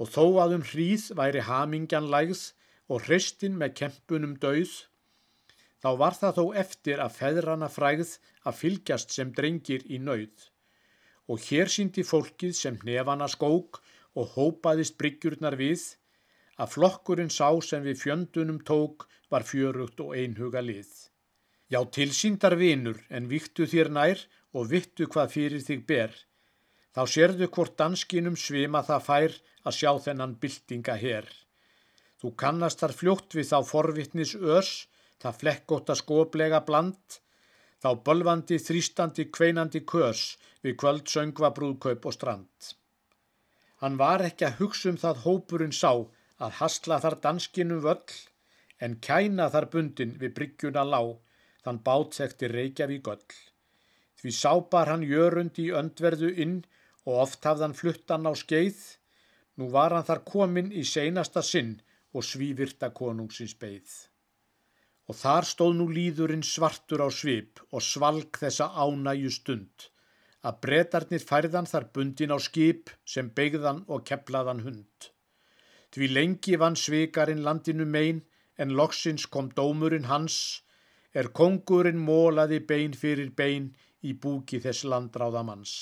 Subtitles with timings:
[0.00, 2.42] og þó að um hríð væri hamingjan lægð
[2.90, 4.72] og hristin með kempunum dauð,
[5.82, 10.50] þá var það þó eftir að feðrana frægð að fylgjast sem drengir í nauð.
[11.30, 13.80] Og hér síndi fólkið sem nefana skók
[14.14, 15.82] og hópaðist bryggjurnar við,
[16.60, 20.90] að flokkurinn sá sem við fjöndunum tók var fjörugt og einhuga lið.
[21.72, 24.20] Já, tilsýndar vinur, en viktu þér nær
[24.54, 26.12] og vittu hvað fyrir þig ber.
[26.94, 29.32] Þá sérðu hvort danskinum svima það fær
[29.66, 31.26] að sjá þennan byltinga hér.
[32.20, 34.70] Þú kannast þar fljótt við þá forvittnis ös,
[35.18, 37.18] það flekkóta skoplega bland,
[37.82, 42.70] þá bölvandi, þrýstandi, kveinandi kös við kvöld söngva brúðkaup og strand.
[43.82, 45.90] Hann var ekki að hugsa um það hópurinn sá
[46.44, 48.14] að hasla þar danskinum völl,
[48.80, 51.18] en kæna þar bundin við bryggjuna lág,
[51.64, 53.26] þann bátsekti Reykjavík öll.
[54.20, 56.56] Því sápar hann jörund í öndverðu inn
[57.04, 58.80] og oft hafðan fluttan á skeið,
[59.58, 61.76] nú var hann þar komin í seinasta sinn
[62.14, 63.94] og svívirta konungsins beigð.
[65.08, 69.88] Og þar stóð nú líðurinn svartur á svip og svalg þessa ánæju stund,
[70.46, 75.10] að bretarnir færðan þar bundin á skip sem beigðan og keplaðan hund.
[75.92, 78.24] Því lengi vann svikarinn landinu mein,
[78.58, 80.62] en loksins kom dómurinn hans,
[81.12, 83.68] er kongurinn mólaði bein fyrir bein
[84.02, 85.74] í búki þess landráðamanns.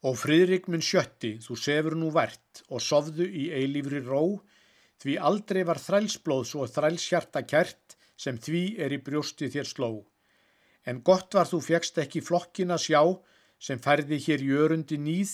[0.00, 4.40] Og friðrik minn sjötti, þú sefur nú vært og sofðu í eilífri ró,
[5.00, 9.90] því aldrei var þrælsblóð svo þrælshjarta kert sem því er í brjósti þér sló.
[10.88, 13.02] En gott var þú fegst ekki flokkina sjá
[13.60, 15.32] sem færði hér jörundi nýð,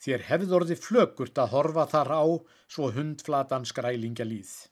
[0.00, 2.24] þér hefðorði flökurt að horfa þar á
[2.72, 4.71] svo hundflatan skrælingja líð.